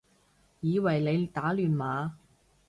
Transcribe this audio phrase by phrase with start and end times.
[0.61, 2.13] 以為你打亂碼